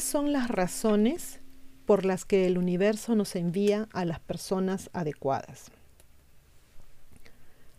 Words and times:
¿Cuáles 0.00 0.12
son 0.12 0.32
las 0.32 0.48
razones 0.48 1.40
por 1.84 2.06
las 2.06 2.24
que 2.24 2.46
el 2.46 2.56
universo 2.56 3.14
nos 3.14 3.36
envía 3.36 3.86
a 3.92 4.06
las 4.06 4.18
personas 4.18 4.88
adecuadas? 4.94 5.66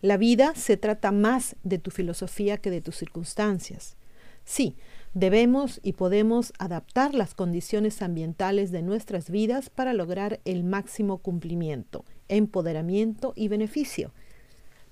La 0.02 0.16
vida 0.18 0.54
se 0.54 0.76
trata 0.76 1.10
más 1.10 1.56
de 1.64 1.78
tu 1.78 1.90
filosofía 1.90 2.58
que 2.58 2.70
de 2.70 2.80
tus 2.80 2.94
circunstancias. 2.94 3.96
Sí, 4.44 4.76
debemos 5.14 5.80
y 5.82 5.94
podemos 5.94 6.52
adaptar 6.60 7.12
las 7.12 7.34
condiciones 7.34 8.02
ambientales 8.02 8.70
de 8.70 8.82
nuestras 8.82 9.28
vidas 9.28 9.68
para 9.68 9.92
lograr 9.92 10.38
el 10.44 10.62
máximo 10.62 11.18
cumplimiento, 11.18 12.04
empoderamiento 12.28 13.32
y 13.34 13.48
beneficio. 13.48 14.12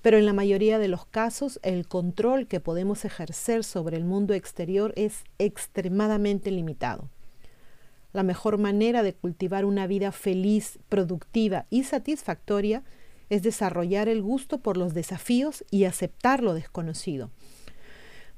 Pero 0.01 0.17
en 0.17 0.25
la 0.25 0.33
mayoría 0.33 0.79
de 0.79 0.89
los 0.89 1.05
casos 1.05 1.61
el 1.63 1.87
control 1.87 2.47
que 2.47 2.59
podemos 2.59 3.05
ejercer 3.05 3.63
sobre 3.63 3.95
el 3.95 4.03
mundo 4.03 4.33
exterior 4.33 4.91
es 4.97 5.23
extremadamente 5.39 6.51
limitado. 6.51 7.07
La 8.13 8.23
mejor 8.23 8.57
manera 8.57 9.03
de 9.03 9.13
cultivar 9.13 9.65
una 9.65 9.87
vida 9.87 10.11
feliz, 10.11 10.79
productiva 10.89 11.65
y 11.69 11.83
satisfactoria 11.83 12.83
es 13.29 13.43
desarrollar 13.43 14.09
el 14.09 14.21
gusto 14.21 14.59
por 14.59 14.75
los 14.75 14.93
desafíos 14.93 15.63
y 15.71 15.85
aceptar 15.85 16.43
lo 16.43 16.53
desconocido. 16.53 17.31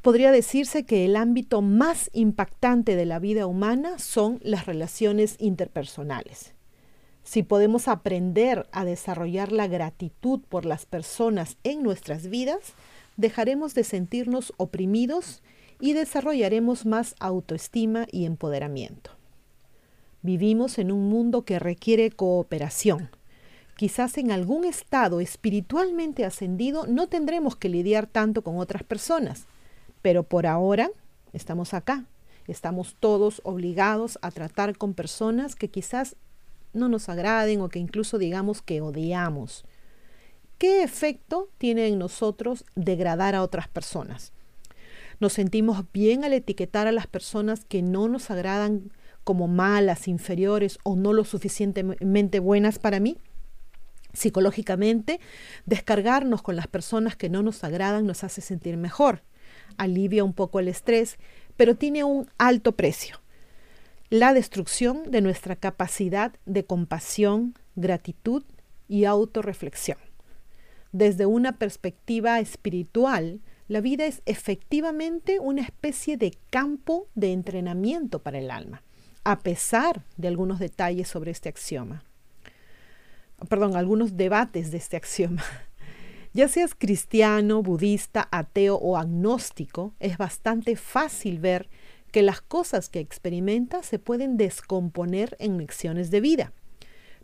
Podría 0.03 0.31
decirse 0.31 0.85
que 0.85 1.05
el 1.05 1.15
ámbito 1.15 1.61
más 1.61 2.09
impactante 2.13 2.95
de 2.95 3.05
la 3.05 3.19
vida 3.19 3.47
humana 3.47 3.97
son 3.97 4.39
las 4.43 4.65
relaciones 4.65 5.37
interpersonales. 5.39 6.53
Si 7.23 7.41
podemos 7.41 7.87
aprender 7.87 8.67
a 8.71 8.83
desarrollar 8.83 9.51
la 9.53 9.67
gratitud 9.67 10.41
por 10.49 10.65
las 10.65 10.85
personas 10.85 11.57
en 11.63 11.81
nuestras 11.81 12.27
vidas, 12.27 12.73
dejaremos 13.15 13.73
de 13.75 13.85
sentirnos 13.85 14.53
oprimidos 14.57 15.41
y 15.79 15.93
desarrollaremos 15.93 16.85
más 16.85 17.15
autoestima 17.19 18.05
y 18.11 18.25
empoderamiento. 18.25 19.22
Vivimos 20.23 20.79
en 20.79 20.91
un 20.91 21.09
mundo 21.09 21.43
que 21.43 21.59
requiere 21.59 22.09
cooperación, 22.09 23.09
quizás 23.75 24.17
en 24.17 24.31
algún 24.31 24.63
estado 24.63 25.19
espiritualmente 25.19 26.23
ascendido 26.23 26.87
no 26.87 27.07
tendremos 27.07 27.57
que 27.57 27.67
lidiar 27.67 28.07
tanto 28.07 28.41
con 28.41 28.57
otras 28.57 28.83
personas, 28.83 29.47
pero 30.01 30.23
por 30.23 30.47
ahora 30.47 30.89
estamos 31.33 31.73
acá, 31.73 32.05
estamos 32.47 32.95
todos 32.99 33.41
obligados 33.43 34.17
a 34.21 34.31
tratar 34.31 34.77
con 34.77 34.93
personas 34.93 35.55
que 35.55 35.67
quizás 35.67 36.15
no 36.71 36.87
nos 36.87 37.09
agraden 37.09 37.59
o 37.59 37.67
que 37.67 37.79
incluso 37.79 38.17
digamos 38.17 38.61
que 38.61 38.79
odiamos. 38.79 39.65
¿Qué 40.57 40.83
efecto 40.83 41.49
tiene 41.57 41.87
en 41.87 41.99
nosotros 41.99 42.63
degradar 42.75 43.35
a 43.35 43.43
otras 43.43 43.67
personas? 43.67 44.31
Nos 45.19 45.33
sentimos 45.33 45.83
bien 45.91 46.23
al 46.23 46.31
etiquetar 46.31 46.87
a 46.87 46.93
las 46.93 47.07
personas 47.07 47.65
que 47.65 47.81
no 47.81 48.07
nos 48.07 48.31
agradan 48.31 48.89
como 49.23 49.47
malas, 49.47 50.07
inferiores 50.07 50.79
o 50.83 50.95
no 50.95 51.13
lo 51.13 51.23
suficientemente 51.23 52.39
buenas 52.39 52.79
para 52.79 52.99
mí. 52.99 53.17
Psicológicamente, 54.13 55.19
descargarnos 55.65 56.41
con 56.41 56.55
las 56.55 56.67
personas 56.67 57.15
que 57.15 57.29
no 57.29 57.41
nos 57.41 57.63
agradan 57.63 58.05
nos 58.05 58.23
hace 58.23 58.41
sentir 58.41 58.77
mejor, 58.77 59.23
alivia 59.77 60.23
un 60.23 60.33
poco 60.33 60.59
el 60.59 60.67
estrés, 60.67 61.17
pero 61.57 61.75
tiene 61.75 62.03
un 62.03 62.29
alto 62.37 62.73
precio. 62.73 63.21
La 64.09 64.33
destrucción 64.33 65.09
de 65.09 65.21
nuestra 65.21 65.55
capacidad 65.55 66.33
de 66.45 66.65
compasión, 66.65 67.55
gratitud 67.75 68.43
y 68.87 69.05
autorreflexión. 69.05 69.97
Desde 70.91 71.25
una 71.25 71.57
perspectiva 71.57 72.39
espiritual, 72.39 73.41
la 73.67 73.81
vida 73.81 74.05
es 74.05 74.21
efectivamente 74.25 75.39
una 75.39 75.63
especie 75.63 76.17
de 76.17 76.37
campo 76.51 77.07
de 77.15 77.31
entrenamiento 77.31 78.21
para 78.21 78.37
el 78.37 78.51
alma, 78.51 78.83
a 79.23 79.39
pesar 79.39 80.03
de 80.17 80.27
algunos 80.27 80.59
detalles 80.59 81.07
sobre 81.07 81.31
este 81.31 81.49
axioma 81.49 82.03
perdón, 83.47 83.75
algunos 83.75 84.17
debates 84.17 84.71
de 84.71 84.77
este 84.77 84.97
axioma. 84.97 85.43
Ya 86.35 86.47
seas 86.47 86.73
cristiano, 86.73 87.61
budista, 87.61 88.27
ateo 88.31 88.77
o 88.77 88.97
agnóstico, 88.97 89.93
es 89.99 90.17
bastante 90.17 90.75
fácil 90.75 91.37
ver 91.37 91.69
que 92.11 92.23
las 92.23 92.41
cosas 92.41 92.89
que 92.89 92.99
experimentas 92.99 93.85
se 93.85 93.99
pueden 93.99 94.35
descomponer 94.35 95.37
en 95.37 95.59
lecciones 95.59 96.09
de 96.09 96.21
vida. 96.21 96.51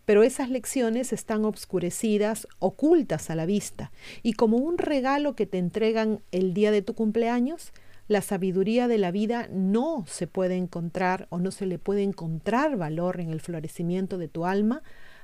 Pero 0.05 0.21
esas 0.21 0.51
lecciones 0.51 1.11
están 1.11 1.43
obscurecidas, 1.43 2.47
ocultas 2.59 3.31
a 3.31 3.35
la 3.35 3.47
vista, 3.47 3.91
y 4.21 4.33
como 4.33 4.57
un 4.57 4.77
regalo 4.77 5.35
que 5.35 5.47
te 5.47 5.57
entregan 5.57 6.21
el 6.31 6.53
día 6.53 6.69
de 6.69 6.83
tu 6.83 6.93
cumpleaños, 6.93 7.73
la 8.09 8.23
sabiduría 8.23 8.87
de 8.87 8.97
la 8.97 9.11
vida 9.11 9.47
no 9.51 10.03
se 10.07 10.25
puede 10.25 10.57
encontrar 10.57 11.27
o 11.29 11.37
no 11.37 11.51
se 11.51 11.67
le 11.67 11.77
puede 11.77 12.01
encontrar 12.01 12.75
valor 12.75 13.21
en 13.21 13.29
el 13.29 13.39
florecimiento 13.39 14.17
de 14.17 14.27
tu 14.27 14.47
alma 14.47 14.81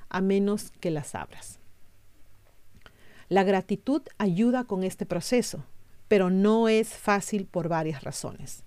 a 0.07 0.21
menos 0.21 0.71
que 0.79 0.91
las 0.91 1.15
abras. 1.15 1.59
La 3.27 3.43
gratitud 3.43 4.03
ayuda 4.19 4.65
con 4.65 4.83
este 4.83 5.07
proceso, 5.07 5.65
pero 6.07 6.29
no 6.29 6.69
es 6.69 6.89
fácil 6.89 7.47
por 7.47 7.69
varias 7.69 8.03
razones. 8.03 8.63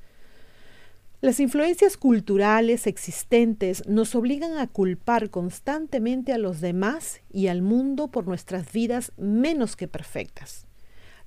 Las 1.20 1.38
influencias 1.38 1.96
culturales 1.96 2.88
existentes 2.88 3.86
nos 3.86 4.16
obligan 4.16 4.58
a 4.58 4.66
culpar 4.66 5.30
constantemente 5.30 6.32
a 6.32 6.38
los 6.38 6.60
demás 6.60 7.20
y 7.30 7.46
al 7.46 7.62
mundo 7.62 8.08
por 8.08 8.26
nuestras 8.26 8.72
vidas 8.72 9.12
menos 9.16 9.76
que 9.76 9.86
perfectas 9.86 10.67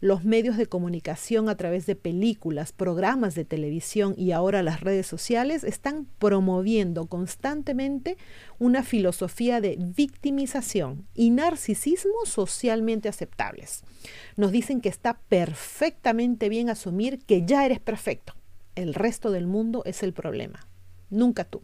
los 0.01 0.25
medios 0.25 0.57
de 0.57 0.65
comunicación 0.65 1.47
a 1.47 1.55
través 1.55 1.85
de 1.85 1.95
películas, 1.95 2.71
programas 2.71 3.35
de 3.35 3.45
televisión 3.45 4.15
y 4.17 4.31
ahora 4.31 4.63
las 4.63 4.81
redes 4.81 5.05
sociales 5.05 5.63
están 5.63 6.07
promoviendo 6.17 7.05
constantemente 7.05 8.17
una 8.57 8.81
filosofía 8.81 9.61
de 9.61 9.77
victimización 9.79 11.05
y 11.13 11.29
narcisismo 11.29 12.25
socialmente 12.25 13.09
aceptables. 13.09 13.83
Nos 14.35 14.51
dicen 14.51 14.81
que 14.81 14.89
está 14.89 15.19
perfectamente 15.29 16.49
bien 16.49 16.71
asumir 16.71 17.19
que 17.19 17.45
ya 17.45 17.63
eres 17.63 17.79
perfecto. 17.79 18.33
El 18.73 18.95
resto 18.95 19.29
del 19.29 19.45
mundo 19.45 19.83
es 19.85 20.01
el 20.01 20.13
problema, 20.13 20.67
nunca 21.11 21.43
tú. 21.43 21.61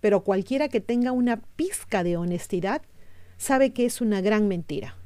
Pero 0.00 0.22
cualquiera 0.22 0.68
que 0.68 0.80
tenga 0.80 1.12
una 1.12 1.40
pizca 1.56 2.04
de 2.04 2.18
honestidad 2.18 2.82
sabe 3.38 3.72
que 3.72 3.86
es 3.86 4.02
una 4.02 4.20
gran 4.20 4.48
mentira 4.48 4.96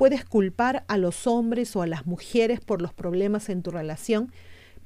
Puedes 0.00 0.24
culpar 0.24 0.86
a 0.88 0.96
los 0.96 1.26
hombres 1.26 1.76
o 1.76 1.82
a 1.82 1.86
las 1.86 2.06
mujeres 2.06 2.60
por 2.60 2.80
los 2.80 2.94
problemas 2.94 3.50
en 3.50 3.62
tu 3.62 3.70
relación, 3.70 4.32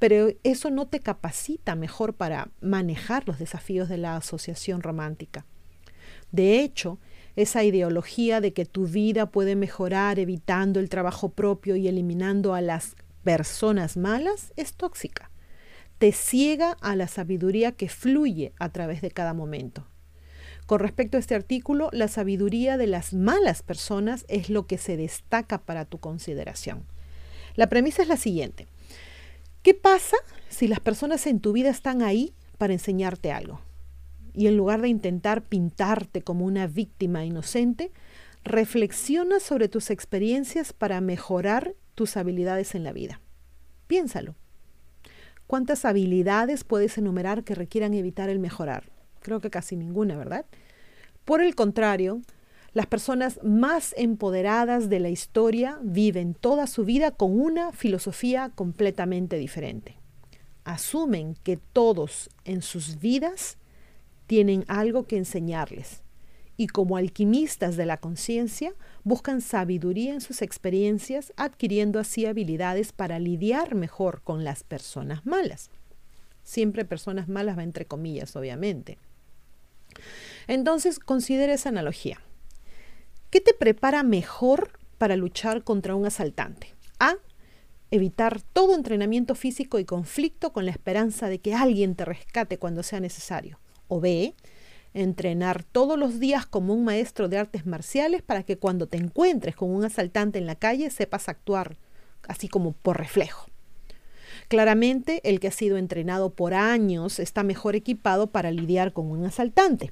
pero 0.00 0.30
eso 0.42 0.70
no 0.70 0.88
te 0.88 0.98
capacita 0.98 1.76
mejor 1.76 2.14
para 2.14 2.50
manejar 2.60 3.28
los 3.28 3.38
desafíos 3.38 3.88
de 3.88 3.97
la 3.97 4.16
asociación 4.16 4.83
romántica. 4.83 5.47
De 6.33 6.59
hecho, 6.59 6.98
esa 7.36 7.62
ideología 7.62 8.41
de 8.41 8.53
que 8.53 8.66
tu 8.66 8.89
vida 8.89 9.30
puede 9.30 9.54
mejorar 9.54 10.18
evitando 10.18 10.80
el 10.80 10.89
trabajo 10.89 11.28
propio 11.28 11.77
y 11.77 11.86
eliminando 11.86 12.53
a 12.53 12.60
las 12.60 12.97
personas 13.22 13.97
malas 13.97 14.53
es 14.56 14.74
tóxica. 14.74 15.30
Te 15.98 16.10
ciega 16.10 16.77
a 16.80 16.97
la 16.97 17.06
sabiduría 17.06 17.71
que 17.71 17.89
fluye 17.89 18.53
a 18.59 18.71
través 18.71 19.00
de 19.00 19.12
cada 19.12 19.33
momento. 19.33 19.86
Con 20.66 20.81
respecto 20.81 21.16
a 21.16 21.21
este 21.21 21.34
artículo, 21.34 21.91
la 21.93 22.09
sabiduría 22.09 22.78
de 22.78 22.87
las 22.87 23.13
malas 23.13 23.63
personas 23.63 24.25
es 24.28 24.49
lo 24.49 24.66
que 24.66 24.78
se 24.78 24.97
destaca 24.97 25.59
para 25.59 25.84
tu 25.84 25.99
consideración. 25.99 26.84
La 27.55 27.69
premisa 27.69 28.03
es 28.03 28.09
la 28.09 28.16
siguiente. 28.16 28.66
¿Qué 29.63 29.75
pasa 29.75 30.16
si 30.49 30.66
las 30.66 30.81
personas 30.81 31.27
en 31.27 31.41
tu 31.41 31.53
vida 31.53 31.69
están 31.69 32.03
ahí 32.03 32.34
para 32.57 32.72
enseñarte 32.72 33.31
algo? 33.31 33.61
Y 34.33 34.47
en 34.47 34.57
lugar 34.57 34.81
de 34.81 34.89
intentar 34.89 35.43
pintarte 35.43 36.22
como 36.22 36.47
una 36.47 36.66
víctima 36.66 37.25
inocente, 37.25 37.93
reflexiona 38.43 39.41
sobre 39.41 39.69
tus 39.69 39.91
experiencias 39.91 40.72
para 40.72 41.01
mejorar 41.01 41.75
tus 41.95 42.16
habilidades 42.16 42.75
en 42.75 42.84
la 42.84 42.93
vida. 42.93 43.21
Piénsalo. 43.87 44.34
¿Cuántas 45.47 45.84
habilidades 45.84 46.65
puedes 46.65 46.97
enumerar 46.97 47.45
que 47.45 47.55
requieran 47.55 47.93
evitar 47.95 48.31
el 48.31 48.39
mejorar? 48.39 48.93
Creo 49.24 49.41
que 49.41 49.50
casi 49.50 49.74
ninguna, 49.74 50.16
¿verdad? 50.16 50.44
Por 51.24 51.41
el 51.41 51.54
contrario, 51.54 52.21
las 52.74 52.86
personas 52.86 53.41
más 53.42 53.94
empoderadas 53.97 54.88
de 54.91 55.00
la 55.00 55.09
historia 55.09 55.78
viven 55.82 56.34
toda 56.34 56.66
su 56.66 56.84
vida 56.84 57.10
con 57.10 57.41
una 57.41 57.72
filosofía 57.72 58.50
completamente 58.54 59.36
diferente. 59.36 59.97
Asumen 60.65 61.36
que 61.42 61.56
todos 61.56 62.30
en 62.44 62.62
sus 62.62 63.00
vidas 63.00 63.56
tienen 64.26 64.65
algo 64.68 65.04
que 65.06 65.16
enseñarles 65.16 66.03
y 66.56 66.66
como 66.68 66.97
alquimistas 66.97 67.77
de 67.77 67.86
la 67.86 67.97
conciencia 67.97 68.74
buscan 69.03 69.41
sabiduría 69.41 70.15
en 70.15 70.20
sus 70.20 70.42
experiencias, 70.42 71.32
adquiriendo 71.36 71.98
así 71.98 72.27
habilidades 72.27 72.92
para 72.92 73.18
lidiar 73.18 73.74
mejor 73.74 74.22
con 74.22 74.44
las 74.44 74.62
personas 74.62 75.24
malas. 75.27 75.70
Siempre 76.42 76.84
personas 76.84 77.28
malas 77.28 77.59
va 77.59 77.62
entre 77.62 77.86
comillas, 77.86 78.36
obviamente. 78.36 78.98
Entonces, 80.46 80.98
considera 80.98 81.54
esa 81.54 81.70
analogía. 81.70 82.20
¿Qué 83.30 83.41
te 83.41 83.54
prepara 83.54 84.02
mejor 84.02 84.78
para 84.98 85.16
luchar 85.16 85.64
contra 85.64 85.94
un 85.94 86.06
asaltante? 86.06 86.74
A. 86.98 87.14
evitar 87.91 88.41
todo 88.41 88.74
entrenamiento 88.74 89.34
físico 89.34 89.78
y 89.78 89.84
conflicto 89.84 90.52
con 90.52 90.64
la 90.64 90.70
esperanza 90.70 91.28
de 91.28 91.38
que 91.38 91.54
alguien 91.54 91.94
te 91.94 92.04
rescate 92.04 92.58
cuando 92.58 92.82
sea 92.82 93.00
necesario. 93.00 93.58
O 93.88 94.00
B, 94.00 94.34
entrenar 94.94 95.64
todos 95.64 95.98
los 95.98 96.20
días 96.20 96.46
como 96.46 96.72
un 96.74 96.84
maestro 96.84 97.28
de 97.28 97.38
artes 97.38 97.66
marciales 97.66 98.22
para 98.22 98.44
que 98.44 98.58
cuando 98.58 98.86
te 98.86 98.96
encuentres 98.96 99.56
con 99.56 99.70
un 99.70 99.84
asaltante 99.84 100.38
en 100.38 100.46
la 100.46 100.54
calle 100.54 100.91
sepas 100.91 101.28
actuar 101.28 101.76
así 102.28 102.48
como 102.48 102.72
por 102.72 102.98
reflejo. 102.98 103.46
Claramente, 104.48 105.20
el 105.24 105.41
que 105.41 105.48
ha 105.48 105.52
sido 105.52 105.76
entrenado 105.76 106.30
por 106.30 106.54
años 106.54 107.18
está 107.18 107.42
mejor 107.42 107.76
equipado 107.76 108.26
para 108.26 108.50
lidiar 108.50 108.92
con 108.92 109.10
un 109.10 109.24
asaltante 109.24 109.91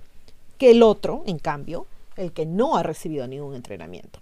que 0.59 0.71
el 0.71 0.83
otro, 0.83 1.25
en 1.27 1.39
cambio, 1.39 1.87
el 2.17 2.33
que 2.33 2.47
no 2.47 2.77
ha 2.77 2.85
recibido 2.85 3.27
ningún 3.27 3.55
entrenamiento. 3.55 4.21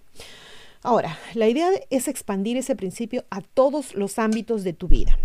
Ahora, 0.82 1.18
la 1.34 1.48
idea 1.48 1.68
es 1.90 2.08
expandir 2.08 2.56
ese 2.56 2.74
principio 2.76 3.24
a 3.28 3.42
todos 3.42 3.94
los 3.94 4.18
ámbitos 4.18 4.64
de 4.64 4.72
tu 4.72 4.88
vida. 4.88 5.18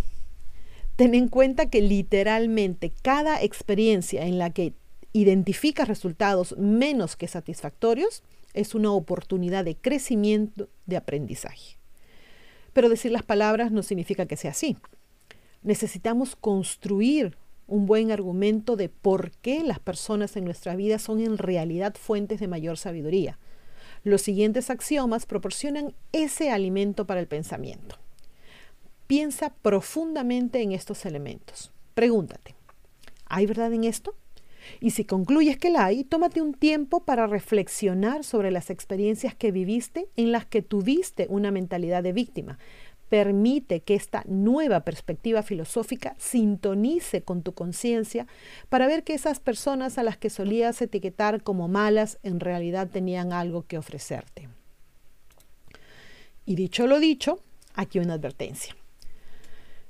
Ten 0.97 1.15
en 1.15 1.29
cuenta 1.29 1.69
que 1.69 1.81
literalmente 1.81 2.91
cada 3.01 3.41
experiencia 3.41 4.25
en 4.25 4.37
la 4.37 4.49
que 4.49 4.73
identificas 5.13 5.87
resultados 5.87 6.57
menos 6.57 7.15
que 7.15 7.29
satisfactorios 7.29 8.21
es 8.53 8.75
una 8.75 8.91
oportunidad 8.91 9.63
de 9.63 9.77
crecimiento, 9.77 10.67
de 10.85 10.97
aprendizaje. 10.97 11.77
Pero 12.73 12.89
decir 12.89 13.11
las 13.11 13.23
palabras 13.23 13.71
no 13.71 13.83
significa 13.83 14.25
que 14.25 14.35
sea 14.35 14.51
así. 14.51 14.75
Necesitamos 15.65 16.35
construir 16.35 17.39
un 17.65 17.87
buen 17.87 18.11
argumento 18.11 18.75
de 18.75 18.87
por 18.87 19.31
qué 19.31 19.63
las 19.63 19.79
personas 19.79 20.37
en 20.37 20.45
nuestra 20.45 20.75
vida 20.75 20.99
son 20.99 21.19
en 21.19 21.39
realidad 21.39 21.95
fuentes 21.99 22.39
de 22.39 22.47
mayor 22.47 22.77
sabiduría. 22.77 23.39
Los 24.03 24.21
siguientes 24.21 24.69
axiomas 24.69 25.25
proporcionan 25.25 25.95
ese 26.11 26.51
alimento 26.51 27.07
para 27.07 27.19
el 27.19 27.27
pensamiento. 27.27 27.97
Piensa 29.07 29.55
profundamente 29.63 30.61
en 30.61 30.71
estos 30.71 31.03
elementos. 31.03 31.71
Pregúntate, 31.95 32.53
¿hay 33.25 33.47
verdad 33.47 33.73
en 33.73 33.85
esto? 33.85 34.13
Y 34.79 34.91
si 34.91 35.03
concluyes 35.03 35.57
que 35.57 35.71
la 35.71 35.85
hay, 35.85 36.03
tómate 36.03 36.41
un 36.41 36.53
tiempo 36.53 37.03
para 37.03 37.25
reflexionar 37.25 38.23
sobre 38.23 38.51
las 38.51 38.69
experiencias 38.69 39.33
que 39.33 39.51
viviste 39.51 40.09
en 40.15 40.31
las 40.31 40.45
que 40.45 40.61
tuviste 40.61 41.25
una 41.29 41.49
mentalidad 41.49 42.03
de 42.03 42.13
víctima. 42.13 42.59
Permite 43.09 43.81
que 43.81 43.95
esta 43.95 44.23
nueva 44.27 44.81
perspectiva 44.81 45.43
filosófica 45.43 46.15
sintonice 46.17 47.21
con 47.21 47.43
tu 47.43 47.53
conciencia 47.53 48.27
para 48.69 48.87
ver 48.87 49.03
que 49.03 49.13
esas 49.13 49.39
personas 49.39 49.97
a 49.97 50.03
las 50.03 50.17
que 50.17 50.29
solías 50.29 50.81
etiquetar 50.81 51.43
como 51.43 51.67
malas 51.67 52.17
en 52.23 52.39
realidad 52.39 52.89
tenían 52.89 53.31
algo 53.31 53.65
que 53.67 53.77
ofrecerte. 53.77 54.49
Y 56.45 56.55
dicho 56.55 56.87
lo 56.87 56.99
dicho, 56.99 57.39
aquí 57.75 57.99
una 57.99 58.13
advertencia. 58.15 58.75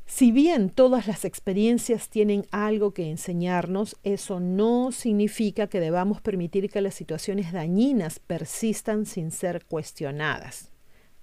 Si 0.08 0.32
bien 0.32 0.70
todas 0.70 1.08
las 1.08 1.26
experiencias 1.26 2.10
tienen 2.10 2.46
algo 2.52 2.94
que 2.94 3.10
enseñarnos, 3.10 3.98
eso 4.04 4.40
no 4.40 4.92
significa 4.92 5.68
que 5.68 5.80
debamos 5.80 6.22
permitir 6.22 6.70
que 6.70 6.82
las 6.82 6.94
situaciones 6.94 7.52
dañinas 7.52 8.20
persistan 8.20 9.06
sin 9.08 9.32
ser 9.32 9.66
cuestionadas. 9.66 10.70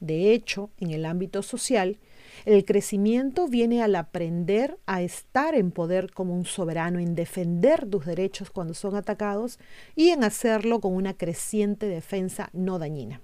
De 0.03 0.33
hecho, 0.33 0.71
en 0.81 0.91
el 0.91 1.07
ámbito 1.07 1.45
social, 1.45 1.97
el 2.45 2.65
crecimiento 2.65 3.47
viene 3.47 3.85
al 3.85 3.95
aprender 3.95 4.77
a 4.85 5.01
estar 5.01 5.55
en 5.55 5.71
poder 5.71 6.11
como 6.11 6.35
un 6.35 6.45
soberano, 6.45 6.99
en 6.99 7.15
defender 7.15 7.87
tus 7.87 8.05
derechos 8.05 8.51
cuando 8.51 8.75
son 8.75 8.97
atacados 8.97 9.61
y 9.95 10.09
en 10.09 10.25
hacerlo 10.25 10.81
con 10.81 10.93
una 10.93 11.15
creciente 11.15 11.87
defensa 11.87 12.51
no 12.53 12.81
dañina. 12.81 13.21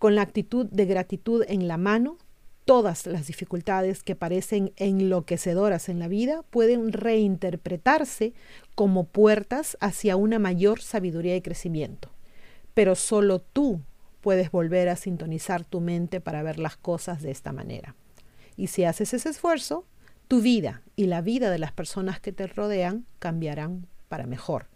Con 0.00 0.16
la 0.16 0.22
actitud 0.22 0.66
de 0.66 0.84
gratitud 0.84 1.44
en 1.46 1.68
la 1.68 1.76
mano, 1.76 2.18
todas 2.64 3.06
las 3.06 3.28
dificultades 3.28 4.02
que 4.02 4.16
parecen 4.16 4.72
enloquecedoras 4.74 5.88
en 5.88 6.00
la 6.00 6.08
vida 6.08 6.42
pueden 6.50 6.92
reinterpretarse 6.92 8.32
como 8.74 9.04
puertas 9.04 9.76
hacia 9.80 10.16
una 10.16 10.40
mayor 10.40 10.80
sabiduría 10.80 11.36
y 11.36 11.40
crecimiento. 11.40 12.10
Pero 12.74 12.96
solo 12.96 13.38
tú 13.38 13.80
puedes 14.22 14.50
volver 14.50 14.88
a 14.88 14.96
sintonizar 14.96 15.64
tu 15.64 15.80
mente 15.80 16.20
para 16.22 16.42
ver 16.42 16.58
las 16.58 16.78
cosas 16.78 17.20
de 17.20 17.30
esta 17.30 17.52
manera. 17.52 17.94
Y 18.56 18.68
si 18.68 18.84
haces 18.84 19.12
ese 19.12 19.28
esfuerzo, 19.28 19.84
tu 20.28 20.40
vida 20.40 20.82
y 20.96 21.06
la 21.06 21.20
vida 21.20 21.50
de 21.50 21.58
las 21.58 21.72
personas 21.72 22.20
que 22.20 22.32
te 22.32 22.46
rodean 22.46 23.04
cambiarán 23.18 23.86
para 24.08 24.26
mejor. 24.26 24.68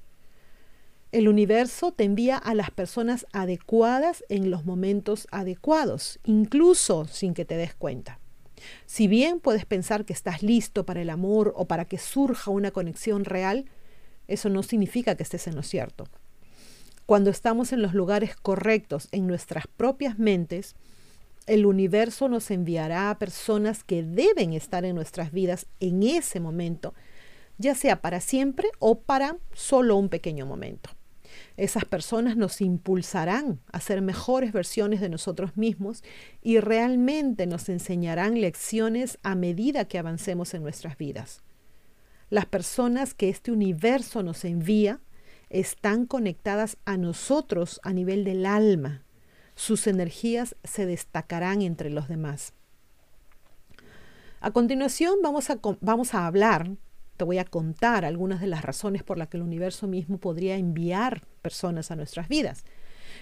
El 1.13 1.29
universo 1.29 1.93
te 1.93 2.05
envía 2.05 2.37
a 2.37 2.55
las 2.55 2.71
personas 2.71 3.27
adecuadas 3.33 4.25
en 4.29 4.51
los 4.51 4.67
momentos 4.67 5.29
adecuados, 5.31 6.19
incluso 6.25 7.07
sin 7.07 7.33
que 7.33 7.45
te 7.45 7.57
des 7.57 7.75
cuenta. 7.75 8.19
Si 8.85 9.07
bien 9.07 9.39
puedes 9.41 9.65
pensar 9.65 10.05
que 10.05 10.13
estás 10.13 10.43
listo 10.43 10.85
para 10.85 11.01
el 11.01 11.09
amor 11.09 11.53
o 11.57 11.67
para 11.67 11.85
que 11.85 11.99
surja 11.99 12.51
una 12.51 12.73
conexión 12.73 13.25
real, 13.25 13.67
eso 14.27 14.49
no 14.49 14.63
significa 14.63 15.15
que 15.15 15.23
estés 15.23 15.47
en 15.47 15.55
lo 15.55 15.63
cierto. 15.63 16.09
Cuando 17.07 17.31
estamos 17.31 17.73
en 17.73 17.83
los 17.83 17.95
lugares 17.95 18.35
correctos 18.35 19.09
en 19.13 19.29
nuestras 19.29 19.69
propias 19.69 20.19
mentes, 20.19 20.75
el 21.47 21.65
universo 21.65 22.29
nos 22.29 22.51
enviará 22.51 23.11
a 23.11 23.19
personas 23.21 23.85
que 23.85 24.03
deben 24.03 24.53
estar 24.53 24.85
en 24.85 24.97
nuestras 24.97 25.31
vidas 25.31 25.67
en 25.79 26.03
ese 26.03 26.41
momento, 26.41 26.95
ya 27.59 27.77
sea 27.77 28.03
para 28.03 28.21
siempre 28.21 28.69
o 28.81 28.99
para 28.99 29.37
solo 29.53 29.97
un 29.97 30.09
pequeño 30.09 30.47
momento. 30.47 30.91
Esas 31.57 31.85
personas 31.85 32.37
nos 32.37 32.61
impulsarán 32.61 33.61
a 33.71 33.81
ser 33.81 34.03
mejores 34.03 34.53
versiones 34.53 35.01
de 35.01 35.09
nosotros 35.09 35.57
mismos 35.57 36.03
y 36.43 36.59
realmente 36.59 37.47
nos 37.47 37.69
enseñarán 37.69 38.41
lecciones 38.41 39.19
a 39.23 39.37
medida 39.37 39.87
que 39.87 39.99
avancemos 39.99 40.55
en 40.55 40.63
nuestras 40.65 40.99
vidas. 40.99 41.43
Las 42.31 42.47
personas 42.47 43.15
que 43.15 43.29
este 43.29 43.53
universo 43.53 44.25
nos 44.25 44.45
envía 44.45 45.01
están 45.51 46.07
conectadas 46.07 46.77
a 46.85 46.97
nosotros 46.97 47.81
a 47.83 47.93
nivel 47.93 48.25
del 48.25 48.47
alma. 48.47 49.03
Sus 49.55 49.87
energías 49.87 50.57
se 50.65 50.87
destacarán 50.87 51.63
entre 51.63 51.91
los 51.91 52.09
demás. 52.09 52.53
A 54.41 54.51
continuación 54.51 55.17
vamos 55.23 55.51
a, 55.51 55.59
vamos 55.81 56.15
a 56.15 56.27
hablar 56.27 56.77
te 57.17 57.25
voy 57.25 57.39
a 57.39 57.45
contar 57.45 58.05
algunas 58.05 58.41
de 58.41 58.47
las 58.47 58.63
razones 58.63 59.03
por 59.03 59.19
las 59.19 59.29
que 59.29 59.39
el 59.39 59.43
universo 59.43 59.87
mismo 59.87 60.19
podría 60.19 60.57
enviar 60.57 61.23
personas 61.43 61.91
a 61.91 61.97
nuestras 61.97 62.29
vidas. 62.29 62.65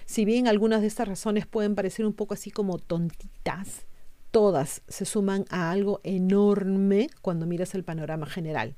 Si 0.05 0.25
bien 0.25 0.47
algunas 0.47 0.81
de 0.81 0.87
estas 0.87 1.07
razones 1.07 1.47
pueden 1.47 1.75
parecer 1.75 2.05
un 2.05 2.13
poco 2.13 2.33
así 2.33 2.51
como 2.51 2.77
tontitas, 2.77 3.85
todas 4.31 4.81
se 4.87 5.05
suman 5.05 5.45
a 5.49 5.71
algo 5.71 6.01
enorme 6.03 7.09
cuando 7.21 7.45
miras 7.45 7.73
el 7.73 7.83
panorama 7.83 8.25
general. 8.25 8.75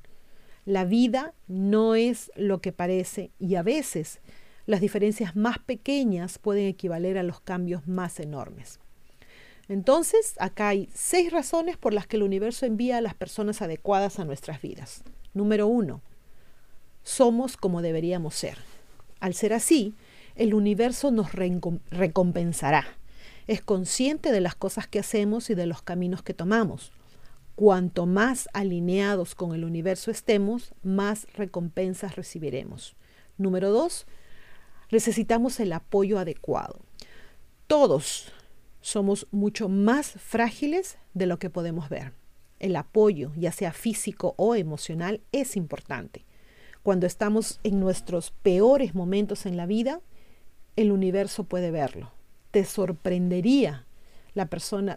La 0.68 0.84
vida 0.84 1.32
no 1.46 1.94
es 1.94 2.30
lo 2.36 2.60
que 2.60 2.72
parece 2.72 3.30
y 3.38 3.54
a 3.54 3.62
veces 3.62 4.20
las 4.66 4.82
diferencias 4.82 5.34
más 5.34 5.58
pequeñas 5.58 6.38
pueden 6.38 6.66
equivaler 6.66 7.16
a 7.16 7.22
los 7.22 7.40
cambios 7.40 7.88
más 7.88 8.20
enormes. 8.20 8.78
Entonces, 9.70 10.34
acá 10.38 10.68
hay 10.68 10.90
seis 10.92 11.32
razones 11.32 11.78
por 11.78 11.94
las 11.94 12.06
que 12.06 12.18
el 12.18 12.22
universo 12.22 12.66
envía 12.66 12.98
a 12.98 13.00
las 13.00 13.14
personas 13.14 13.62
adecuadas 13.62 14.18
a 14.18 14.26
nuestras 14.26 14.60
vidas. 14.60 15.04
Número 15.32 15.66
uno, 15.66 16.02
somos 17.02 17.56
como 17.56 17.80
deberíamos 17.80 18.34
ser. 18.34 18.58
Al 19.20 19.32
ser 19.32 19.54
así, 19.54 19.94
el 20.34 20.52
universo 20.52 21.10
nos 21.10 21.32
recompensará. 21.32 22.84
Es 23.46 23.62
consciente 23.62 24.32
de 24.32 24.42
las 24.42 24.54
cosas 24.54 24.86
que 24.86 24.98
hacemos 24.98 25.48
y 25.48 25.54
de 25.54 25.64
los 25.64 25.80
caminos 25.80 26.22
que 26.22 26.34
tomamos. 26.34 26.92
Cuanto 27.58 28.06
más 28.06 28.48
alineados 28.52 29.34
con 29.34 29.52
el 29.52 29.64
universo 29.64 30.12
estemos, 30.12 30.72
más 30.84 31.26
recompensas 31.34 32.14
recibiremos. 32.14 32.94
Número 33.36 33.72
dos, 33.72 34.06
necesitamos 34.92 35.58
el 35.58 35.72
apoyo 35.72 36.20
adecuado. 36.20 36.78
Todos 37.66 38.30
somos 38.80 39.26
mucho 39.32 39.68
más 39.68 40.12
frágiles 40.12 40.98
de 41.14 41.26
lo 41.26 41.40
que 41.40 41.50
podemos 41.50 41.88
ver. 41.88 42.12
El 42.60 42.76
apoyo, 42.76 43.32
ya 43.34 43.50
sea 43.50 43.72
físico 43.72 44.34
o 44.36 44.54
emocional, 44.54 45.20
es 45.32 45.56
importante. 45.56 46.24
Cuando 46.84 47.08
estamos 47.08 47.58
en 47.64 47.80
nuestros 47.80 48.30
peores 48.30 48.94
momentos 48.94 49.46
en 49.46 49.56
la 49.56 49.66
vida, 49.66 50.00
el 50.76 50.92
universo 50.92 51.42
puede 51.42 51.72
verlo. 51.72 52.12
Te 52.52 52.64
sorprendería 52.64 53.87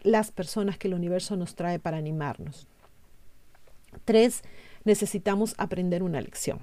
las 0.04 0.32
personas 0.32 0.78
que 0.78 0.88
el 0.88 0.94
universo 0.94 1.36
nos 1.36 1.56
trae 1.56 1.80
para 1.80 1.98
animarnos. 1.98 2.68
Tres, 4.06 4.44
necesitamos 4.84 5.56
aprender 5.58 6.04
una 6.04 6.22
lección. 6.22 6.60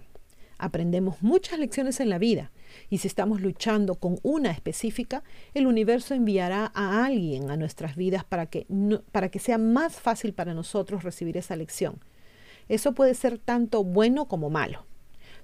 Aprendemos 0.58 1.22
muchas 1.22 1.58
lecciones 1.58 2.00
en 2.00 2.08
la 2.08 2.18
vida 2.18 2.50
y 2.90 2.98
si 2.98 3.06
estamos 3.06 3.40
luchando 3.40 3.94
con 3.94 4.18
una 4.22 4.50
específica, 4.50 5.22
el 5.54 5.66
universo 5.66 6.14
enviará 6.14 6.72
a 6.74 7.04
alguien 7.04 7.50
a 7.50 7.56
nuestras 7.56 7.94
vidas 7.94 8.24
para 8.24 8.46
que, 8.46 8.66
para 9.12 9.28
que 9.30 9.38
sea 9.38 9.56
más 9.58 9.94
fácil 9.94 10.34
para 10.34 10.54
nosotros 10.54 11.04
recibir 11.04 11.36
esa 11.36 11.54
lección. 11.54 12.00
Eso 12.68 12.92
puede 12.92 13.14
ser 13.14 13.38
tanto 13.38 13.84
bueno 13.84 14.26
como 14.26 14.50
malo. 14.50 14.84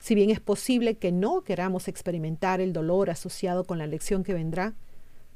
Si 0.01 0.15
bien 0.15 0.31
es 0.31 0.41
posible 0.41 0.97
que 0.97 1.13
no 1.13 1.45
queramos 1.45 1.89
experimentar 1.89 2.61
el 2.61 2.73
dolor 2.73 3.09
asociado 3.09 3.65
con 3.65 3.79
la 3.79 3.87
lección 3.87 4.25
que 4.25 4.35
vendrá, 4.35 4.75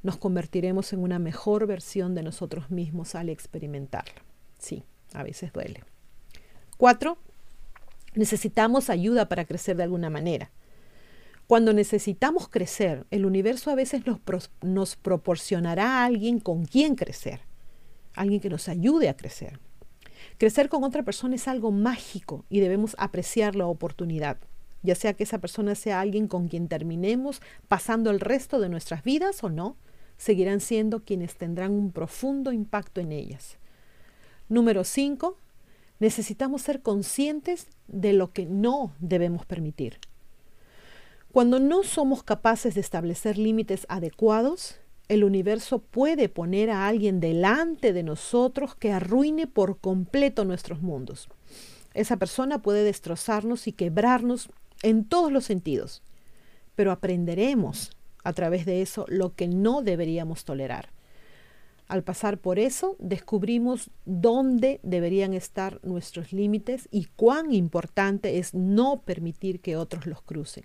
nos 0.02 0.16
convertiremos 0.16 0.92
en 0.92 1.00
una 1.00 1.18
mejor 1.18 1.66
versión 1.66 2.14
de 2.14 2.22
nosotros 2.22 2.70
mismos 2.70 3.14
al 3.14 3.28
experimentarlo. 3.28 4.22
Sí, 4.58 4.84
a 5.12 5.22
veces 5.22 5.52
duele. 5.52 5.82
Cuatro, 6.76 7.18
necesitamos 8.14 8.90
ayuda 8.90 9.28
para 9.28 9.44
crecer 9.44 9.76
de 9.76 9.82
alguna 9.82 10.10
manera. 10.10 10.50
Cuando 11.46 11.72
necesitamos 11.72 12.48
crecer, 12.48 13.06
el 13.10 13.24
universo 13.24 13.70
a 13.70 13.74
veces 13.74 14.06
nos, 14.06 14.20
nos 14.60 14.96
proporcionará 14.96 16.00
a 16.00 16.04
alguien 16.04 16.40
con 16.40 16.66
quien 16.66 16.94
crecer, 16.94 17.40
alguien 18.14 18.40
que 18.40 18.50
nos 18.50 18.68
ayude 18.68 19.08
a 19.08 19.16
crecer. 19.16 19.58
Crecer 20.36 20.68
con 20.68 20.84
otra 20.84 21.02
persona 21.02 21.36
es 21.36 21.48
algo 21.48 21.70
mágico 21.70 22.44
y 22.50 22.60
debemos 22.60 22.94
apreciar 22.98 23.56
la 23.56 23.66
oportunidad, 23.66 24.36
ya 24.82 24.94
sea 24.94 25.14
que 25.14 25.24
esa 25.24 25.38
persona 25.38 25.74
sea 25.74 26.00
alguien 26.00 26.28
con 26.28 26.48
quien 26.48 26.68
terminemos 26.68 27.40
pasando 27.66 28.10
el 28.10 28.20
resto 28.20 28.60
de 28.60 28.68
nuestras 28.68 29.02
vidas 29.02 29.42
o 29.42 29.48
no, 29.48 29.76
seguirán 30.18 30.60
siendo 30.60 31.04
quienes 31.04 31.36
tendrán 31.36 31.72
un 31.72 31.92
profundo 31.92 32.52
impacto 32.52 33.00
en 33.00 33.12
ellas. 33.12 33.56
Número 34.48 34.84
5. 34.84 35.36
Necesitamos 36.00 36.62
ser 36.62 36.82
conscientes 36.82 37.68
de 37.86 38.12
lo 38.12 38.32
que 38.32 38.44
no 38.44 38.92
debemos 39.00 39.46
permitir. 39.46 39.98
Cuando 41.32 41.60
no 41.60 41.82
somos 41.82 42.22
capaces 42.22 42.74
de 42.74 42.80
establecer 42.80 43.38
límites 43.38 43.86
adecuados, 43.88 44.76
el 45.08 45.24
universo 45.24 45.78
puede 45.78 46.28
poner 46.28 46.70
a 46.70 46.86
alguien 46.86 47.20
delante 47.20 47.92
de 47.92 48.02
nosotros 48.02 48.74
que 48.74 48.92
arruine 48.92 49.46
por 49.46 49.78
completo 49.78 50.44
nuestros 50.44 50.82
mundos. 50.82 51.28
Esa 51.94 52.16
persona 52.16 52.60
puede 52.60 52.84
destrozarnos 52.84 53.66
y 53.66 53.72
quebrarnos 53.72 54.50
en 54.82 55.04
todos 55.04 55.32
los 55.32 55.44
sentidos, 55.44 56.02
pero 56.74 56.92
aprenderemos 56.92 57.90
a 58.24 58.32
través 58.32 58.66
de 58.66 58.82
eso 58.82 59.04
lo 59.08 59.34
que 59.34 59.48
no 59.48 59.82
deberíamos 59.82 60.44
tolerar. 60.44 60.90
Al 61.88 62.02
pasar 62.04 62.38
por 62.38 62.58
eso, 62.58 62.96
descubrimos 62.98 63.90
dónde 64.04 64.78
deberían 64.82 65.32
estar 65.32 65.80
nuestros 65.82 66.34
límites 66.34 66.86
y 66.90 67.06
cuán 67.16 67.52
importante 67.52 68.38
es 68.38 68.52
no 68.52 69.00
permitir 69.00 69.60
que 69.60 69.76
otros 69.76 70.06
los 70.06 70.20
crucen. 70.20 70.64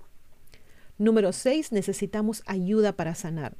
Número 0.97 1.31
6. 1.31 1.71
Necesitamos 1.71 2.43
ayuda 2.45 2.93
para 2.97 3.15
sanar. 3.15 3.55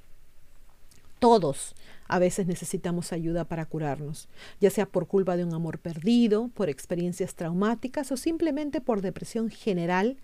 Todos 1.20 1.74
a 2.10 2.20
veces 2.20 2.48
necesitamos 2.48 3.14
ayuda 3.14 3.46
para 3.46 3.66
curarnos, 3.66 4.28
ya 4.60 4.70
sea 4.70 4.86
por 4.86 5.08
culpa 5.08 5.38
de 5.38 5.46
un 5.46 5.54
amor 5.54 5.80
perdido, 5.80 6.50
por 6.50 6.70
experiencias 6.70 7.34
traumáticas 7.34 8.12
o 8.12 8.18
simplemente 8.18 8.82
por 8.82 9.02
depresión 9.02 9.50
general. 9.50 10.18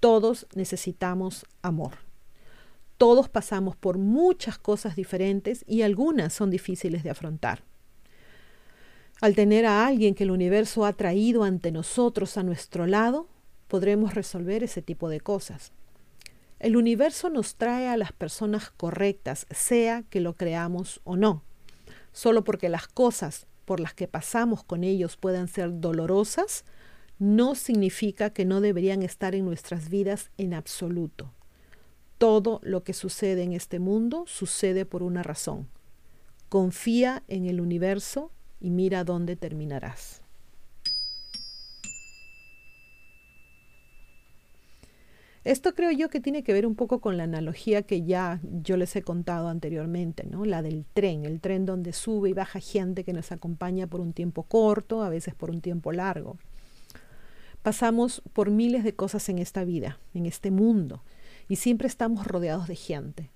Todos 0.00 0.46
necesitamos 0.54 1.44
amor. 1.60 1.98
Todos 3.04 3.28
pasamos 3.28 3.76
por 3.76 3.98
muchas 3.98 4.56
cosas 4.56 4.96
diferentes 4.96 5.62
y 5.68 5.82
algunas 5.82 6.32
son 6.32 6.48
difíciles 6.48 7.02
de 7.02 7.10
afrontar. 7.10 7.62
Al 9.20 9.34
tener 9.34 9.66
a 9.66 9.86
alguien 9.86 10.14
que 10.14 10.24
el 10.24 10.30
universo 10.30 10.86
ha 10.86 10.94
traído 10.94 11.44
ante 11.44 11.70
nosotros 11.70 12.38
a 12.38 12.42
nuestro 12.42 12.86
lado, 12.86 13.28
podremos 13.68 14.14
resolver 14.14 14.64
ese 14.64 14.80
tipo 14.80 15.10
de 15.10 15.20
cosas. 15.20 15.72
El 16.58 16.78
universo 16.78 17.28
nos 17.28 17.56
trae 17.56 17.88
a 17.88 17.98
las 17.98 18.12
personas 18.12 18.70
correctas, 18.70 19.46
sea 19.50 20.04
que 20.08 20.20
lo 20.20 20.32
creamos 20.32 21.02
o 21.04 21.14
no. 21.14 21.42
Solo 22.10 22.42
porque 22.42 22.70
las 22.70 22.88
cosas 22.88 23.46
por 23.66 23.80
las 23.80 23.92
que 23.92 24.08
pasamos 24.08 24.64
con 24.64 24.82
ellos 24.82 25.18
puedan 25.18 25.48
ser 25.48 25.78
dolorosas, 25.78 26.64
no 27.18 27.54
significa 27.54 28.30
que 28.30 28.46
no 28.46 28.62
deberían 28.62 29.02
estar 29.02 29.34
en 29.34 29.44
nuestras 29.44 29.90
vidas 29.90 30.30
en 30.38 30.54
absoluto. 30.54 31.34
Todo 32.18 32.60
lo 32.62 32.84
que 32.84 32.92
sucede 32.92 33.42
en 33.42 33.52
este 33.52 33.78
mundo 33.78 34.24
sucede 34.26 34.84
por 34.84 35.02
una 35.02 35.22
razón. 35.22 35.68
Confía 36.48 37.22
en 37.28 37.46
el 37.46 37.60
universo 37.60 38.30
y 38.60 38.70
mira 38.70 39.04
dónde 39.04 39.36
terminarás. 39.36 40.24
Esto 45.44 45.74
creo 45.74 45.90
yo 45.90 46.08
que 46.08 46.20
tiene 46.20 46.42
que 46.42 46.54
ver 46.54 46.64
un 46.64 46.74
poco 46.74 47.02
con 47.02 47.18
la 47.18 47.24
analogía 47.24 47.82
que 47.82 48.02
ya 48.02 48.40
yo 48.62 48.78
les 48.78 48.96
he 48.96 49.02
contado 49.02 49.48
anteriormente, 49.48 50.24
¿no? 50.24 50.46
La 50.46 50.62
del 50.62 50.86
tren, 50.94 51.26
el 51.26 51.40
tren 51.40 51.66
donde 51.66 51.92
sube 51.92 52.30
y 52.30 52.32
baja 52.32 52.60
gente 52.60 53.04
que 53.04 53.12
nos 53.12 53.30
acompaña 53.30 53.86
por 53.86 54.00
un 54.00 54.14
tiempo 54.14 54.44
corto, 54.44 55.02
a 55.02 55.10
veces 55.10 55.34
por 55.34 55.50
un 55.50 55.60
tiempo 55.60 55.92
largo. 55.92 56.38
Pasamos 57.62 58.22
por 58.32 58.50
miles 58.50 58.84
de 58.84 58.94
cosas 58.94 59.28
en 59.28 59.38
esta 59.38 59.64
vida, 59.64 59.98
en 60.14 60.24
este 60.24 60.50
mundo, 60.50 61.02
y 61.48 61.56
siempre 61.56 61.88
estamos 61.88 62.26
rodeados 62.26 62.68
de 62.68 62.76
gente. 62.76 63.30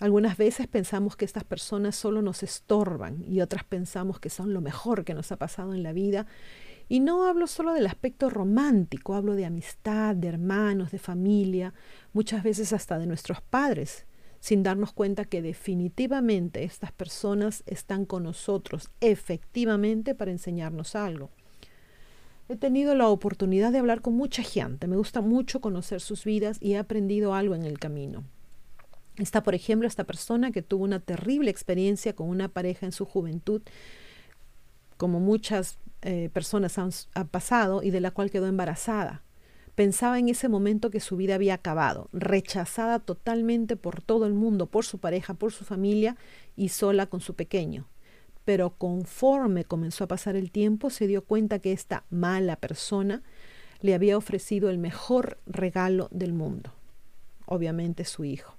Algunas 0.00 0.36
veces 0.36 0.68
pensamos 0.68 1.16
que 1.16 1.24
estas 1.24 1.42
personas 1.42 1.96
solo 1.96 2.22
nos 2.22 2.44
estorban 2.44 3.24
y 3.26 3.40
otras 3.40 3.64
pensamos 3.64 4.20
que 4.20 4.30
son 4.30 4.54
lo 4.54 4.60
mejor 4.60 5.04
que 5.04 5.14
nos 5.14 5.32
ha 5.32 5.36
pasado 5.36 5.74
en 5.74 5.82
la 5.82 5.92
vida. 5.92 6.26
Y 6.88 7.00
no 7.00 7.26
hablo 7.26 7.48
solo 7.48 7.74
del 7.74 7.86
aspecto 7.86 8.30
romántico, 8.30 9.14
hablo 9.14 9.34
de 9.34 9.44
amistad, 9.44 10.14
de 10.14 10.28
hermanos, 10.28 10.92
de 10.92 11.00
familia, 11.00 11.74
muchas 12.12 12.44
veces 12.44 12.72
hasta 12.72 12.98
de 12.98 13.06
nuestros 13.06 13.42
padres, 13.42 14.06
sin 14.38 14.62
darnos 14.62 14.92
cuenta 14.92 15.24
que 15.24 15.42
definitivamente 15.42 16.62
estas 16.62 16.92
personas 16.92 17.64
están 17.66 18.04
con 18.04 18.22
nosotros 18.22 18.90
efectivamente 19.00 20.14
para 20.14 20.30
enseñarnos 20.30 20.94
algo. 20.94 21.30
He 22.50 22.56
tenido 22.56 22.94
la 22.94 23.08
oportunidad 23.08 23.72
de 23.72 23.78
hablar 23.78 24.00
con 24.00 24.14
mucha 24.14 24.42
gente, 24.42 24.86
me 24.86 24.96
gusta 24.96 25.20
mucho 25.20 25.60
conocer 25.60 26.00
sus 26.00 26.24
vidas 26.24 26.56
y 26.62 26.72
he 26.72 26.78
aprendido 26.78 27.34
algo 27.34 27.54
en 27.54 27.64
el 27.64 27.78
camino. 27.78 28.24
Está, 29.18 29.42
por 29.42 29.54
ejemplo, 29.54 29.86
esta 29.86 30.04
persona 30.04 30.50
que 30.50 30.62
tuvo 30.62 30.84
una 30.84 31.00
terrible 31.00 31.50
experiencia 31.50 32.14
con 32.14 32.28
una 32.28 32.48
pareja 32.48 32.86
en 32.86 32.92
su 32.92 33.04
juventud, 33.04 33.60
como 34.96 35.20
muchas 35.20 35.76
eh, 36.00 36.30
personas 36.32 36.78
han, 36.78 36.90
han 37.12 37.28
pasado, 37.28 37.82
y 37.82 37.90
de 37.90 38.00
la 38.00 38.12
cual 38.12 38.30
quedó 38.30 38.46
embarazada. 38.46 39.22
Pensaba 39.74 40.18
en 40.18 40.30
ese 40.30 40.48
momento 40.48 40.88
que 40.90 41.00
su 41.00 41.16
vida 41.18 41.34
había 41.34 41.54
acabado, 41.54 42.08
rechazada 42.14 42.98
totalmente 42.98 43.76
por 43.76 44.00
todo 44.00 44.24
el 44.24 44.32
mundo, 44.32 44.66
por 44.66 44.86
su 44.86 44.98
pareja, 44.98 45.34
por 45.34 45.52
su 45.52 45.64
familia 45.64 46.16
y 46.56 46.70
sola 46.70 47.06
con 47.06 47.20
su 47.20 47.34
pequeño 47.34 47.86
pero 48.48 48.70
conforme 48.70 49.66
comenzó 49.66 50.04
a 50.04 50.08
pasar 50.08 50.34
el 50.34 50.50
tiempo 50.50 50.88
se 50.88 51.06
dio 51.06 51.22
cuenta 51.22 51.58
que 51.58 51.70
esta 51.70 52.04
mala 52.08 52.56
persona 52.56 53.22
le 53.82 53.92
había 53.92 54.16
ofrecido 54.16 54.70
el 54.70 54.78
mejor 54.78 55.36
regalo 55.44 56.08
del 56.12 56.32
mundo, 56.32 56.72
obviamente 57.44 58.06
su 58.06 58.24
hijo. 58.24 58.56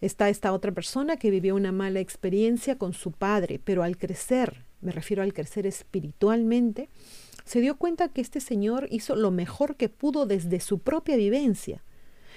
Está 0.00 0.30
esta 0.30 0.54
otra 0.54 0.72
persona 0.72 1.18
que 1.18 1.30
vivió 1.30 1.54
una 1.54 1.72
mala 1.72 2.00
experiencia 2.00 2.78
con 2.78 2.94
su 2.94 3.12
padre, 3.12 3.60
pero 3.62 3.82
al 3.82 3.98
crecer, 3.98 4.64
me 4.80 4.92
refiero 4.92 5.22
al 5.22 5.34
crecer 5.34 5.66
espiritualmente, 5.66 6.88
se 7.44 7.60
dio 7.60 7.76
cuenta 7.76 8.08
que 8.08 8.22
este 8.22 8.40
señor 8.40 8.88
hizo 8.90 9.14
lo 9.14 9.30
mejor 9.30 9.76
que 9.76 9.90
pudo 9.90 10.24
desde 10.24 10.58
su 10.60 10.78
propia 10.78 11.18
vivencia. 11.18 11.84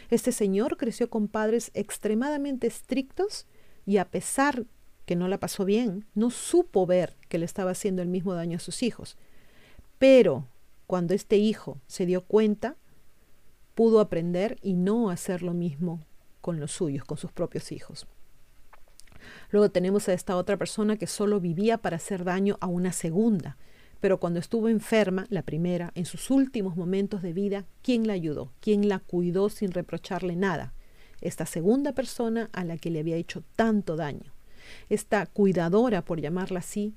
Este 0.10 0.34
señor 0.34 0.76
creció 0.76 1.10
con 1.10 1.30
padres 1.30 1.72
extremadamente 1.74 2.68
estrictos 2.68 3.48
y 3.86 3.96
a 3.96 4.10
pesar 4.10 4.66
que 5.08 5.16
no 5.16 5.30
la 5.30 5.40
pasó 5.40 5.64
bien, 5.64 6.06
no 6.16 6.30
supo 6.30 6.86
ver 6.86 7.16
que 7.30 7.38
le 7.38 7.46
estaba 7.46 7.72
haciendo 7.72 8.02
el 8.02 8.10
mismo 8.10 8.34
daño 8.34 8.58
a 8.58 8.60
sus 8.60 8.84
hijos. 8.84 9.16
Pero 9.98 10.46
cuando 10.86 11.14
este 11.14 11.38
hijo 11.38 11.80
se 11.88 12.06
dio 12.06 12.26
cuenta, 12.26 12.76
pudo 13.74 14.02
aprender 14.02 14.58
y 14.62 14.74
no 14.74 15.10
hacer 15.10 15.44
lo 15.44 15.54
mismo 15.54 16.06
con 16.42 16.60
los 16.60 16.74
suyos, 16.74 17.06
con 17.06 17.18
sus 17.18 17.32
propios 17.32 17.72
hijos. 17.72 18.06
Luego 19.50 19.72
tenemos 19.72 20.10
a 20.10 20.14
esta 20.14 20.36
otra 20.36 20.58
persona 20.58 20.98
que 20.98 21.08
solo 21.08 21.40
vivía 21.40 21.78
para 21.78 21.96
hacer 21.96 22.26
daño 22.26 22.58
a 22.60 22.68
una 22.68 22.92
segunda, 22.92 23.56
pero 24.02 24.20
cuando 24.20 24.42
estuvo 24.42 24.68
enferma, 24.68 25.26
la 25.30 25.42
primera, 25.42 25.94
en 25.96 26.04
sus 26.04 26.30
últimos 26.30 26.76
momentos 26.76 27.22
de 27.22 27.32
vida, 27.32 27.66
¿quién 27.82 28.08
la 28.08 28.14
ayudó? 28.14 28.52
¿Quién 28.60 28.90
la 28.90 29.00
cuidó 29.00 29.48
sin 29.48 29.72
reprocharle 29.72 30.36
nada? 30.36 30.74
Esta 31.22 31.46
segunda 31.46 31.94
persona 31.94 32.50
a 32.52 32.66
la 32.66 32.78
que 32.78 32.92
le 32.92 33.00
había 33.00 33.16
hecho 33.16 33.46
tanto 33.56 33.96
daño 33.96 34.37
esta 34.90 35.26
cuidadora, 35.26 36.04
por 36.04 36.20
llamarla 36.20 36.60
así, 36.60 36.96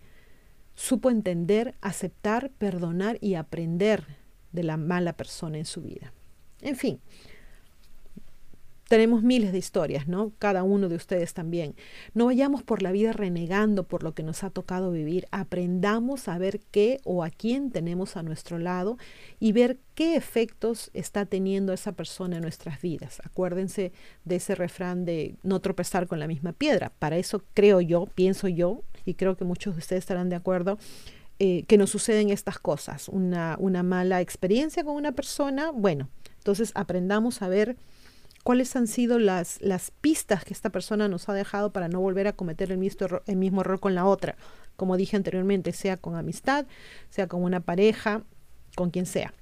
supo 0.75 1.11
entender, 1.11 1.75
aceptar, 1.81 2.51
perdonar 2.51 3.19
y 3.21 3.35
aprender 3.35 4.05
de 4.53 4.63
la 4.63 4.77
mala 4.77 5.13
persona 5.13 5.59
en 5.59 5.67
su 5.67 5.83
vida. 5.83 6.13
En 6.61 6.77
fin, 6.77 7.01
tenemos 8.91 9.23
miles 9.23 9.53
de 9.53 9.59
historias, 9.59 10.09
¿no? 10.09 10.33
Cada 10.41 10.65
uno 10.65 10.89
de 10.89 10.97
ustedes 10.97 11.33
también. 11.33 11.77
No 12.13 12.27
vayamos 12.27 12.65
por 12.65 12.83
la 12.83 12.91
vida 12.91 13.13
renegando 13.13 13.85
por 13.85 14.03
lo 14.03 14.15
que 14.15 14.25
nos 14.25 14.43
ha 14.43 14.51
tocado 14.51 14.91
vivir. 14.91 15.29
Aprendamos 15.31 16.27
a 16.27 16.39
ver 16.39 16.59
qué 16.73 16.99
o 17.05 17.23
a 17.23 17.31
quién 17.31 17.71
tenemos 17.71 18.17
a 18.17 18.25
nuestro 18.25 18.59
lado 18.59 18.99
y 19.39 19.53
ver 19.53 19.79
qué 19.95 20.17
efectos 20.17 20.91
está 20.93 21.25
teniendo 21.25 21.73
esa 21.73 21.93
persona 21.93 22.39
en 22.39 22.43
nuestras 22.43 22.83
vidas. 22.83 23.23
Acuérdense 23.23 23.93
de 24.25 24.35
ese 24.35 24.57
refrán 24.57 25.05
de 25.05 25.37
no 25.45 25.61
tropezar 25.61 26.09
con 26.09 26.19
la 26.19 26.27
misma 26.27 26.53
piedra. 26.53 26.91
Para 26.99 27.17
eso 27.17 27.45
creo 27.55 27.81
yo, 27.81 28.07
pienso 28.17 28.49
yo, 28.49 28.83
y 29.05 29.15
creo 29.15 29.37
que 29.37 29.45
muchos 29.45 29.77
de 29.77 29.79
ustedes 29.79 30.01
estarán 30.01 30.31
de 30.31 30.35
acuerdo, 30.37 30.79
eh, 31.39 31.63
que 31.69 31.79
nos 31.79 31.91
suceden 31.91 32.31
estas 32.31 32.59
cosas. 32.59 33.09
Una, 33.09 33.55
una 33.61 33.85
mala 33.85 34.21
experiencia 34.21 34.83
con 34.83 34.97
una 34.97 35.13
persona, 35.13 35.71
bueno, 35.71 36.09
entonces 36.39 36.73
aprendamos 36.75 37.41
a 37.41 37.49
ver 37.49 37.77
cuáles 38.43 38.75
han 38.77 38.87
sido 38.87 39.19
las, 39.19 39.61
las 39.61 39.91
pistas 39.91 40.45
que 40.45 40.53
esta 40.53 40.71
persona 40.71 41.09
nos 41.09 41.29
ha 41.29 41.35
dejado 41.35 41.73
para 41.73 41.89
no 41.89 42.01
volver 42.01 42.27
a 42.27 42.33
cometer 42.33 42.73
el 42.73 42.79
mismo, 42.79 43.07
error, 43.07 43.23
el 43.27 43.37
mismo 43.37 43.61
error 43.61 43.81
con 43.81 43.95
la 43.95 44.07
otra. 44.07 44.37
Como 44.77 44.97
dije 44.97 45.17
anteriormente, 45.17 45.73
sea 45.73 45.97
con 45.97 46.17
amistad, 46.17 46.67
sea 47.11 47.27
con 47.27 47.43
una 47.43 47.61
pareja, 47.61 48.23
con 48.75 48.91
quien 48.91 49.07
sea. 49.07 49.35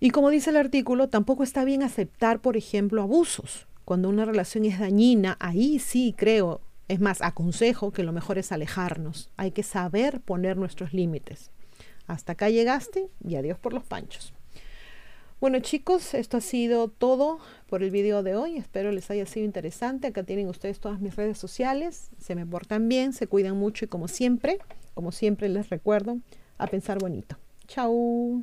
Y 0.00 0.10
como 0.10 0.30
dice 0.30 0.50
el 0.50 0.56
artículo, 0.56 1.08
tampoco 1.08 1.42
está 1.42 1.64
bien 1.64 1.82
aceptar, 1.82 2.40
por 2.40 2.56
ejemplo, 2.56 3.02
abusos. 3.02 3.66
Cuando 3.84 4.08
una 4.08 4.24
relación 4.24 4.64
es 4.64 4.78
dañina, 4.78 5.36
ahí 5.40 5.78
sí 5.78 6.14
creo, 6.16 6.60
es 6.88 7.00
más, 7.00 7.22
aconsejo 7.22 7.92
que 7.92 8.02
lo 8.02 8.12
mejor 8.12 8.38
es 8.38 8.52
alejarnos. 8.52 9.30
Hay 9.36 9.52
que 9.52 9.62
saber 9.62 10.20
poner 10.20 10.56
nuestros 10.56 10.92
límites. 10.92 11.50
Hasta 12.06 12.32
acá 12.32 12.50
llegaste 12.50 13.08
y 13.26 13.36
adiós 13.36 13.58
por 13.58 13.72
los 13.72 13.84
panchos. 13.84 14.34
Bueno 15.44 15.58
chicos, 15.58 16.14
esto 16.14 16.38
ha 16.38 16.40
sido 16.40 16.88
todo 16.88 17.38
por 17.68 17.82
el 17.82 17.90
video 17.90 18.22
de 18.22 18.34
hoy. 18.34 18.56
Espero 18.56 18.90
les 18.92 19.10
haya 19.10 19.26
sido 19.26 19.44
interesante. 19.44 20.06
Acá 20.06 20.22
tienen 20.22 20.48
ustedes 20.48 20.80
todas 20.80 21.02
mis 21.02 21.16
redes 21.16 21.36
sociales. 21.36 22.08
Se 22.18 22.34
me 22.34 22.46
portan 22.46 22.88
bien, 22.88 23.12
se 23.12 23.26
cuidan 23.26 23.58
mucho 23.58 23.84
y 23.84 23.88
como 23.88 24.08
siempre, 24.08 24.58
como 24.94 25.12
siempre 25.12 25.50
les 25.50 25.68
recuerdo, 25.68 26.16
a 26.56 26.66
pensar 26.66 26.98
bonito. 26.98 27.36
Chao. 27.68 28.42